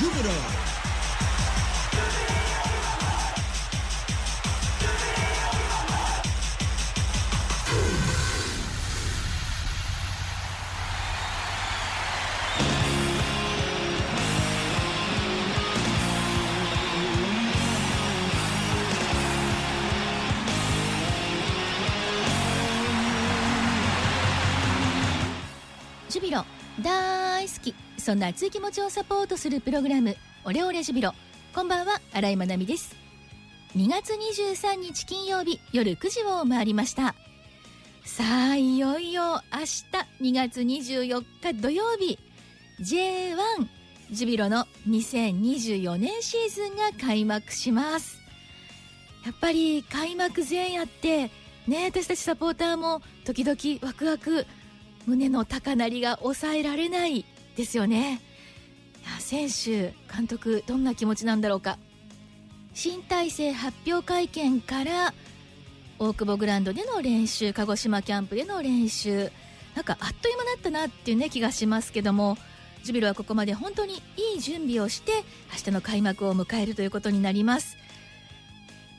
[0.00, 0.30] Júbilo.
[26.10, 26.44] ジュビロ
[26.82, 31.12] 大好きそんな熱い気持ちをサポートするプログラムオレオレジュビロ。
[31.54, 32.96] こんばんは新井まなみです。
[33.76, 37.14] 2月23日金曜日夜9時を回りました。
[38.04, 42.18] さあいよいよ明日2月24日土曜日。
[42.80, 43.36] J1
[44.12, 48.18] ジュビロの2024年シーズンが開幕します。
[49.26, 51.30] やっぱり開幕前夜って
[51.68, 54.46] ね私たちサポーターも時々ワクワク
[55.06, 58.20] 胸の高鳴りが抑えられないですよね。
[59.18, 61.78] 選手監督どんな気持ちなんだろうか。
[62.74, 65.14] 新体制発表会見から
[65.98, 69.30] 大久保グランドでの練習鹿児島キャンプでの練習。
[69.74, 72.36] なんかあっという間だったなっていうね気がしますけども。
[72.82, 75.12] ジュビロはここまで本当にいい準備をして
[75.52, 77.76] 明日の開幕を迎えるということになります。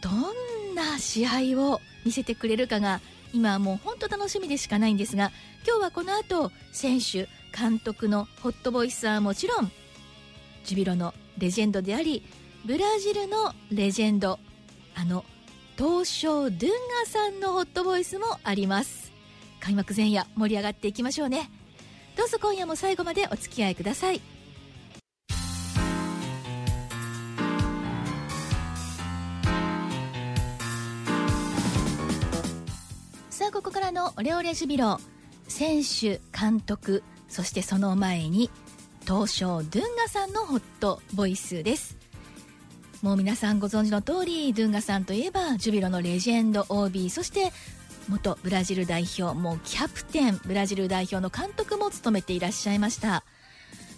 [0.02, 3.02] どんな試合を見せてくれるかが
[3.34, 5.32] 今はもう本当楽しみでしかないんですが
[5.66, 9.72] 今日はこの後選手監督のホットボイスはもちろん
[10.64, 12.24] ジュビロのレジェンドであり
[12.66, 14.40] ブラジルのレジェンド
[14.96, 15.26] あの
[15.78, 16.72] 東証ドゥン
[17.04, 19.12] ガさんのホットボイスもあります。
[19.60, 21.50] 開幕前夜盛り上がっていきましょうね。
[22.16, 24.22] どうぞ今夜も最後までお付き合いください。
[33.30, 35.00] さあここからのオレオレジュビロ
[35.48, 38.52] 選手監督そしてその前に
[39.08, 41.98] 東証ドゥンガさんのホットボイスです。
[43.02, 47.52] もう皆さんご存知の通りドゥンガさんといえばジュビロのレジェンド OB そして
[48.10, 53.24] 元ブラジル代表もうキャプテンブラジル代表の監督も務めていらっしゃいました。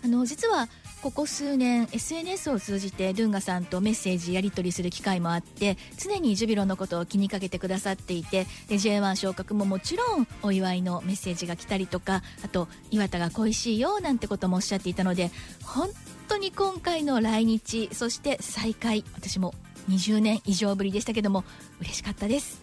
[0.05, 0.69] あの実は
[1.03, 15.29] ここ数年 SNS を通じてドゥンガさんとメッセージやり取りする機会もあって常にジュビロのことを気にかけてくださっていてで J1 昇格ももちろんお祝いのメッセージが来たりとかあと岩田が恋しいよなんてこともおっしゃっていたので
[15.65, 15.89] 本
[16.29, 19.53] 当に今回の来日そして再会私も
[19.89, 21.43] 20年以上ぶりでしたけども
[21.81, 22.61] 嬉しかったです。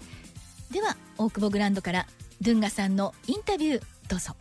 [0.71, 2.06] では大久保グランドから
[2.41, 4.34] ドゥンガさんのインタビューどうぞ。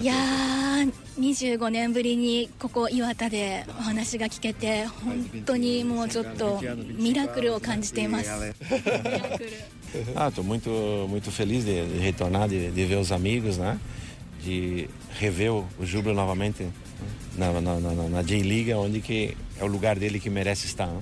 [0.00, 6.60] いやー25年ぶりにここ岩田でお話が聞けて本当にもうちょっと
[6.98, 8.30] ミラクルを感じています
[10.14, 10.68] Ah, estou muito,
[11.08, 13.78] muito feliz de, de retornar, de, de, ver os amigos, né?
[14.44, 16.68] De rever o, o Júbilo novamente
[17.38, 20.88] na, na, na, na J-League, onde que é o lugar dele que merece estar.
[20.88, 21.00] Né?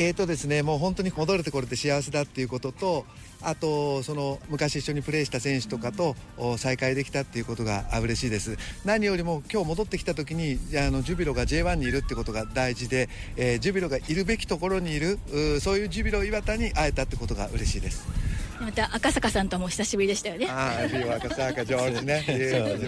[0.00, 3.04] えーとですね、もう本当に戻れてこれて幸せだっていうことと
[3.42, 6.14] あとその昔一緒にプレーした選手とかと
[6.56, 15.18] 再会できたっていうことが嬉しいです何よりも今日戻ってきた時にあのジュビロが J1 にいるってことが大事で、えー、ジュビロがいるべきところにいる
[15.60, 18.06] そういうジュビロ岩田に会えたってことが嬉しいです
[18.60, 20.48] また赤坂さんとも久しぶりでしたよね。
[20.50, 22.24] ああ、viu 赤坂 Jorge ね。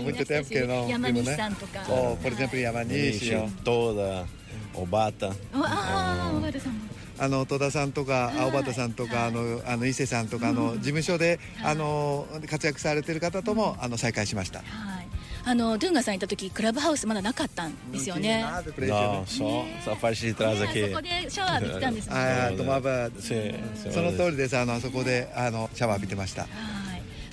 [0.03, 0.89] muito tempo que não.
[0.89, 1.79] 山西さんとか。
[1.89, 3.31] Oh, por exemplo, 山西。
[3.63, 4.27] toda
[4.75, 5.33] Obata.
[5.53, 7.00] ああ、小畑さんも。
[7.21, 14.61] あの戸田さんとか青畑さんとか、あのあの伊勢さんとか、あの事務所で、あの活躍されてる方とも、あの再会しました。
[14.61, 15.07] はい。
[15.45, 18.45] あのドゥンガさんいた時クラブハウスまだなかったんですよね。
[18.79, 20.57] Não, só, só a parte de trás.
[20.57, 22.15] そこでシャワー浴びてたんですね。
[22.15, 24.57] あとまば Sim, sim, その通りです。
[24.57, 26.43] あのあそこであのシャワー浴びてました。
[26.43, 26.51] はい。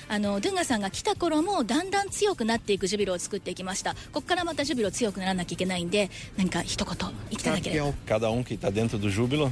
[0.10, 9.52] あのドゥンガさんが来た頃もだんだん強くなっていくジュビロを作っていきましたここからまたジュビロ強くならなきゃいけないんで何か一言言っていただければ Cada um que está dentro do Júbilo,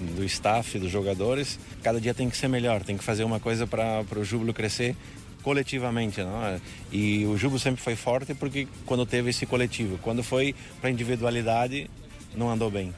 [0.00, 3.66] do staff, dos jogadores, cada dia tem que ser melhor, tem que fazer uma coisa
[3.66, 4.94] para o Júbilo crescer
[5.42, 6.60] coletivamente, não é?
[6.90, 11.88] E o Júbilo sempre foi forte porque quando teve esse coletivo, quando foi para individualidade,
[12.34, 12.92] não andou bem.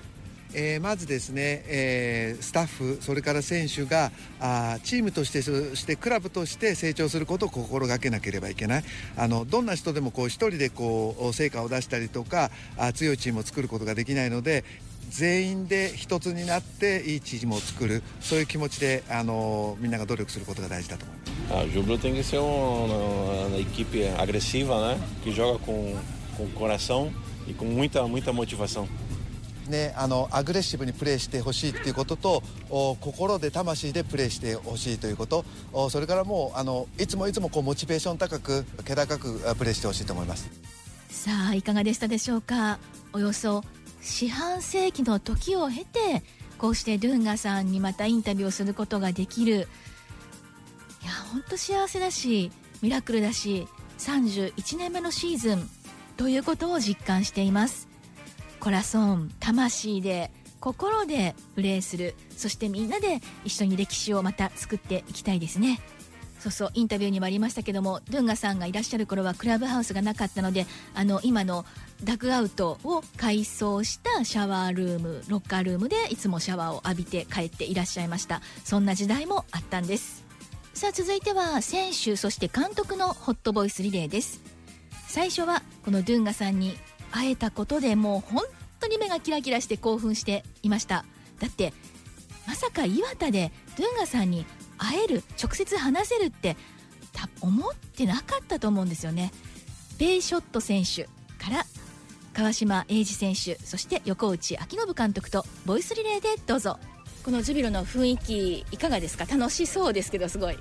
[0.55, 4.11] えーまずですね、えースタッフそれから選手が
[4.41, 8.85] あーチームとしてそしてクラブとして成長することを心がけなければいけない
[9.17, 14.65] あのどんな人でもこう一人でこう成果を出したりとかあー強いチームを作ることができないので
[15.16, 21.34] 全員で一つになっていいチームを作るそういう気持ちであのみんなが努力することが大事だと思います。
[21.52, 24.98] Ah, o Júbilo tem que ser uma, uma equipe agressiva, né?
[25.24, 25.96] Que joga com,
[26.36, 27.12] com coração
[27.48, 28.88] e com muita, muita motivação.
[29.68, 40.50] ね、あのアグレッシブにプレーしてほしいっていうこととお心で魂でプレーしてほしいということおそれからもうあのいつもいつもこうモチベーション高く気高くあプレーしてほしいと思います
[41.08, 42.78] さあいかがでしたでしょうか？
[43.14, 43.64] およそ
[44.04, 46.24] 四半世紀の時を経て
[46.58, 49.68] こうしてドゥンガさんにまたインタビューをすることができる。
[51.02, 52.52] いや本当幸せだし
[52.82, 53.68] ミラクルだし
[53.98, 55.70] 31年目のシーズン
[56.16, 57.88] ということを実感しています。
[58.60, 62.16] コラソン魂で心でプレーする。
[62.38, 65.80] そしてみんなで一緒に歴史をまた作っていきたいですね。
[66.44, 71.66] そうそうインタビューにもありましたけどもドゥンガさんがいらっしゃる頃はクラブハウスがなかったのであの今の
[72.04, 78.42] ダグアウトを改装したシャワールームロッカールームでいつもシャワーを浴びて帰っていらっしゃいました。
[78.66, 80.26] そんな時代もあったんです。
[80.74, 84.42] さあ続いては選手そして監督のホットボイスリレーです。
[85.08, 86.78] 最初はこのドゥンガさんに
[87.12, 88.44] 会えたことでもう本
[88.82, 91.06] 当に目がキラキラして興奮していました。
[91.40, 91.74] だって
[92.46, 94.46] まさか岩田でドゥンガさんに
[94.78, 96.56] 会える直接話せるって
[97.42, 99.32] 思ってなかったと思うんですよね
[99.98, 101.04] ペイショット選手
[101.44, 101.66] から
[102.34, 106.80] 川島英二選手そして横内昭信監督とボイスリレーでどうぞ
[107.24, 110.58] このジュビロの雰囲気いかがですか楽しそうですけどすごい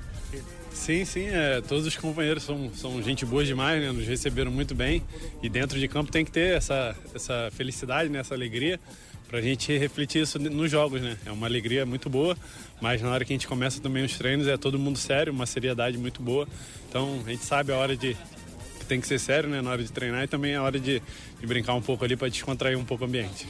[0.72, 3.92] Sim, sim, é, todos os companheiros são, são gente boa demais, né?
[3.92, 5.02] Nos receberam muito bem
[5.42, 8.20] e dentro de campo tem que ter essa, essa felicidade, né?
[8.20, 8.80] essa alegria
[9.32, 11.16] para a gente refletir isso nos jogos, né?
[11.24, 12.36] É uma alegria muito boa,
[12.82, 15.46] mas na hora que a gente começa também os treinos é todo mundo sério, uma
[15.46, 16.46] seriedade muito boa.
[16.86, 18.14] Então a gente sabe a hora de
[18.78, 19.62] que tem que ser sério, né?
[19.62, 21.00] Na hora de treinar e também a hora de,
[21.40, 23.48] de brincar um pouco ali para descontrair um pouco o ambiente.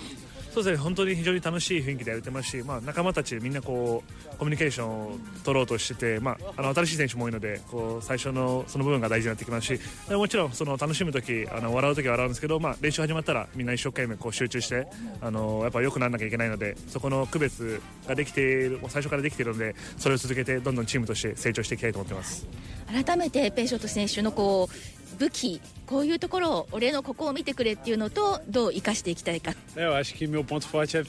[0.53, 0.77] そうですね。
[0.77, 5.13] 本当に非常に楽しい雰囲気でやれてますし、まあ、仲間たちみんなこうコミュニケーションを
[5.45, 14.87] 取ろうとしてて、まあ、あの新しい選手も多いのでこう最初のその部分が大事になってきますしもちろんその楽しむ時あの笑う時は笑うんですけど、まあ、練習始まったらみんな一生懸命こう集中して
[15.23, 22.47] あのやっぱ良くならなきゃいけないのでそこの区別ができている最初からできているのでそれを続けてどんどんチームとして成長していきたいと思ってます。
[22.93, 31.04] 改めてペイショット選手のこう武器こういうところを俺のここを見てくれっていうのとどう生かしていきたいか Eu acho que meu ponto forte é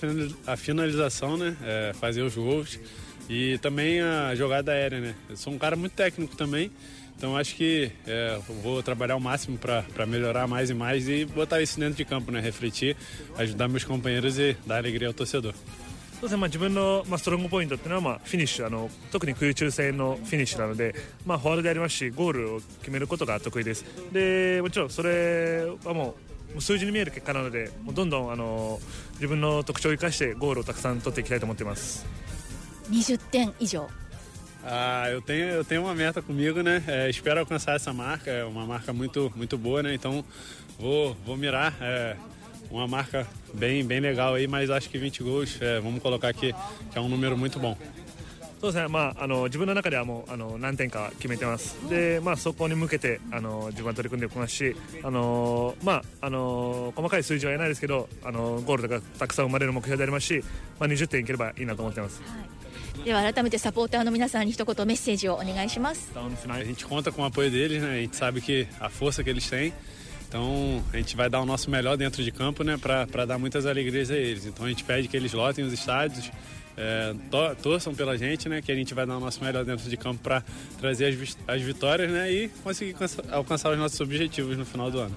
[0.47, 1.57] a finalização, né?
[1.63, 2.79] É fazer os gols
[3.29, 5.15] e também a jogada aérea, né?
[5.29, 6.71] Eu sou um cara muito técnico também,
[7.17, 11.61] então acho que é, vou trabalhar o máximo para melhorar mais e mais e botar
[11.61, 12.41] isso dentro de campo, né?
[12.41, 12.97] Refletir,
[13.37, 15.55] ajudar meus companheiros e dar alegria ao torcedor.
[16.24, 23.84] そうですねまあ、自分の、まあ、ストロングポイントっていうのは、まあ、フィニッシュあの特に空中戦のフィニッシュなので、まあ、フォワードでありますしゴールを決めることが得意です
[24.14, 26.16] でもちろんそれはも
[26.56, 28.80] う数字に見える結果なのでもうどんどんあの
[29.16, 32.06] 自分の特徴を生かしてゴールをたくさん取っていきたいと思っています
[32.90, 33.90] 20点以上
[34.66, 36.82] Ah, eu tenho, eu tenho uma meta comigo, né?
[36.88, 39.94] É, espero alcançar essa marca, é uma marca muito, muito boa, né?
[39.94, 40.24] Então
[40.80, 41.76] vou, vou mirar.
[41.82, 42.16] É,
[42.74, 46.54] uma marca bem, bem legal aí, mas acho que 20 gols, é, vamos colocar aqui,
[46.92, 47.78] que é um número muito bom.
[48.64, 54.74] そうですね、まあ、あの自分の中ではもうあの何点か決めてますで、まあ、そこに向けてあの自分は取り組んでいきますし
[55.04, 60.42] あの、まあ、あの細かい数字は言えないですけどあのゴールとかたくさん生まれる目標でありますし、
[60.80, 62.22] まあ、20点いければいいなと思ってます。
[63.04, 66.14] では改めてサポーターの皆さんに一言メッセージをお願いします。
[66.16, 67.98] A gente conta com o apoio deles, né?
[67.98, 69.74] A gente sabe que a força que eles têm
[70.34, 73.68] Então a gente vai dar o nosso melhor dentro de campo, né, para dar muitas
[73.68, 74.48] alegrias a eles.
[74.48, 76.32] Então a gente pede que eles lotem os estádios,
[76.76, 79.88] é, to, torçam pela gente, né, que a gente vai dar o nosso melhor dentro
[79.88, 80.44] de campo para
[80.80, 82.96] trazer as, as vitórias, né, e conseguir
[83.32, 85.16] alcançar os nossos objetivos no final do ano.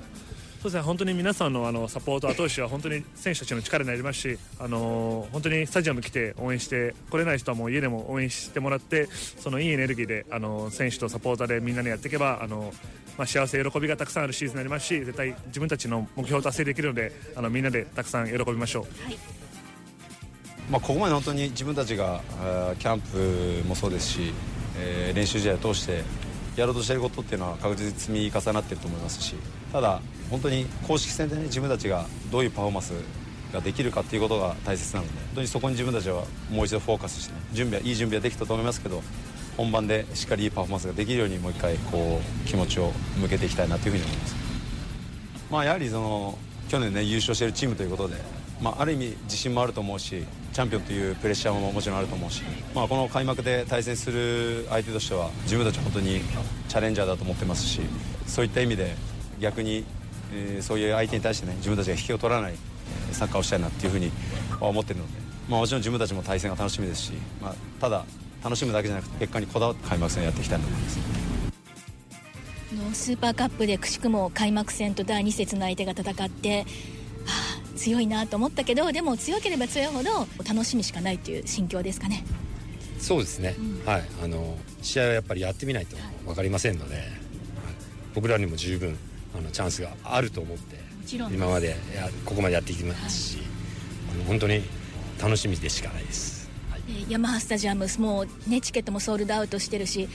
[0.67, 12.73] そうですね本当に皆さんのあのサポート後押しは本当に選手たちの力になりますしあの本当にスタジアム来て応援して来れない人はもう家でも応援してもらってそのいいエネルギーであの選手とサポーターでみんなでやっていけばあの、
[13.17, 19.05] まあ、幸せ喜びがたくさんあるシーズンになりますし絶対自分たちの目標を達成できるのであのみんなでたくさん喜びましょう。
[19.05, 19.19] はい
[20.69, 22.21] まあ、ここまで本当に自分たちが
[22.81, 23.01] キャン
[23.63, 24.33] プもそうですし、
[24.77, 26.03] えー、練習試合を通して
[26.57, 29.37] やろうとしていることっていうのは確実に積み重なっていると思いますし
[29.77, 32.95] ただ本当に公式戦でね自分たちがどういうパフォーマンス
[33.53, 39.03] ができるかっていうことが大切なので本当にそこに自分たちはもう一度フォーカスして、ね、準備はいい準備はできたと思いますけど
[39.59, 42.91] 本番でしっかりいいパフォーマンスができるようにもう一回こう気持ちを
[43.21, 44.37] 向けていきたいなというふうに思います。
[45.51, 46.39] まあやはりその
[46.71, 48.15] 去年ね優勝しているチームということで
[48.61, 52.43] まあ、ある意味自信もあると思うしチャンピオンというプレッシャーももちろんあると思うし、
[52.75, 56.21] まあ、この開幕で対戦する相手としては自分たち本当に
[56.67, 57.83] チャレンジャーだと思ってますし
[58.27, 58.95] そういった意味で
[59.41, 59.85] 逆に、
[60.33, 62.55] えー、そういう相手に対してね自分たちが引きを取らない
[63.13, 64.11] サッカーをしたいなっていうふうに
[64.61, 65.13] 思ってるので、
[65.49, 68.05] まあ、もちろん自分たちも対戦が楽しみですし、まあ、ただ
[68.43, 71.27] 楽しむだけじゃなくて結果にこだわって開幕戦をやっていきたいと思います。
[72.77, 76.67] のスーパーカップでくしくも開幕戦と第2節の相手が戦って
[77.77, 82.25] 強いなと思ったけどでも強ければ強いほど楽しみしかないという心境ですかね。
[82.99, 84.05] そうですね、うん、はい。
[84.23, 87.05] あの試合はやっぱりやってみないと分かりませんので、はい、
[88.15, 88.97] 僕らにも十分
[89.37, 90.77] あのチャンスがあると思って
[91.07, 91.43] ちろんです。
[91.43, 93.39] 今までやここまでやってきましたし、
[94.13, 94.63] あの本当に
[95.23, 96.83] 楽しみでしかないです、はい。
[97.07, 100.09] でヤマハスタジアムもうねチケットもソールドアウトしてるし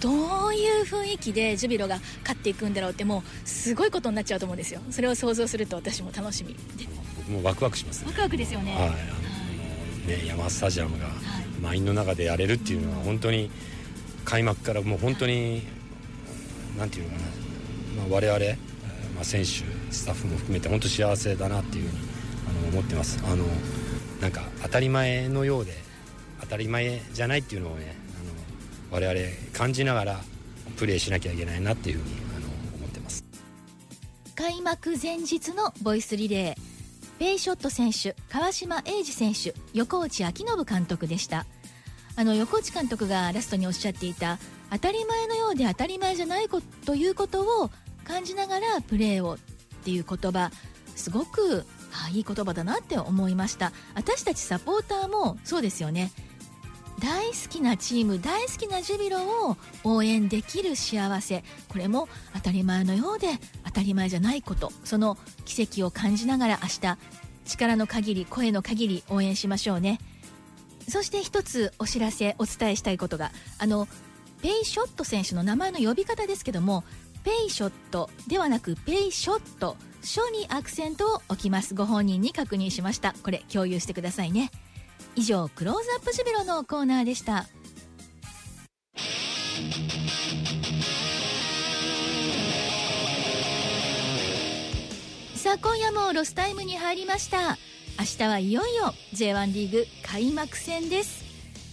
[0.00, 4.80] どういう雰囲気でジュビロが勝っていくんだろうってもうすごいことになっちゃうと思うんですよ。
[4.90, 6.86] それを想像すると私も楽しみで。
[7.16, 8.08] 僕もワクワクしますね。
[8.08, 8.94] ワクワクですよね、はい、あの
[10.06, 11.06] ね、山スタジアムが
[11.60, 13.50] 満員の中でやれるっていうのは本当に
[14.24, 15.62] 開幕からもう本当に
[16.78, 17.22] なんていうのかな、
[17.96, 18.65] まあ、我々、えー
[19.16, 22.00] まあ、選手スタッフも含めて本当幸せだなっていうふうに
[22.48, 23.18] あの思ってます。
[23.24, 23.44] あの
[24.20, 25.72] なんか当たり前のようで
[26.40, 27.96] 当たり前じゃないっていうのをね
[28.90, 29.20] あの我々
[29.52, 30.20] 感じながら
[30.76, 32.46] プレーしなきゃいけないなっていうふうにあの
[32.78, 33.24] 思ってます。
[34.34, 36.76] 開幕前日のボイスリレー。
[37.18, 41.46] ペイショット選手川島英二選手横内昭信監督でした。
[42.14, 44.38] あの横内監督がラストにおっしゃっていた
[44.70, 47.70] 当たり前のようで当たり前じゃないこということを
[48.06, 49.38] 感じながらプレーをっ
[49.84, 50.50] ていう言葉
[50.94, 51.64] すごく
[52.12, 53.72] いい言葉だなって思いました。
[53.94, 56.12] 私たちサポーターもそうですよね。
[57.00, 61.44] 大好きなチーム大好きなジュビロを応援できる幸せ。
[61.68, 63.28] これも当たり前のようで
[63.64, 66.98] 当たり前じゃないことその奇跡を感じながら明日
[67.44, 69.98] 力の限り声の限り応援しましょうね。
[70.88, 73.88] そして一つお知らせお伝えしたいことがあの
[74.40, 76.84] ペイショット選手の名前の呼び方ですけども
[77.26, 81.74] ペイショットではなくペイショット書にアクセントを置きます。
[81.74, 83.16] ご本人に確認しました。
[83.24, 84.52] これ共有してくださいね。
[85.16, 87.46] 以上クローズアップジュビロのコーナーでした。
[95.34, 97.58] さあ今夜もロスタイムに入りました。
[97.98, 101.24] 明日はいよいよ J1 リーグ開幕戦です。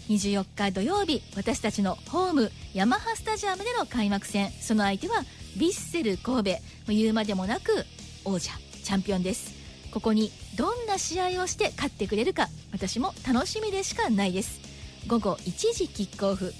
[0.09, 4.49] 24日土曜日私たちのホームヤマハスタジアムでの開幕戦。
[4.59, 5.23] その相手は
[5.57, 7.85] ヴィッセル神戸言うまでもなく
[8.25, 8.51] 王者
[8.83, 9.53] チャンピオンです。
[9.91, 14.59] ここにどんな試合をして勝ってくれるか私も楽しみでしかないです。
[15.07, 16.53] 午後1時キックオフ。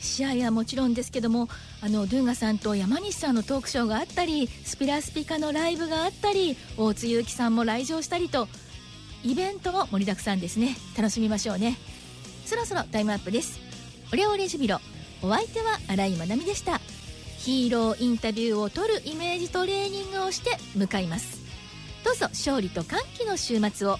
[0.00, 1.48] 試合はもちろんですけども
[1.80, 8.48] あのドゥンガさんと山西さんのトークショーがあったりスピラスピカのライブがあったり大津祐樹さんも来場したりと
[9.22, 10.76] イベントも盛りだくさんですね。
[10.96, 11.76] 楽しみましょうね。
[12.44, 13.60] そろそろタイムアップです。
[14.12, 14.80] オレオレジュビロ
[15.22, 16.80] お相手は新井まなみでした。
[17.44, 21.40] ヒーローインタビューを取るイメージトレーニングをして向かいます。
[22.04, 23.98] どうぞ勝利と歓喜の週末を。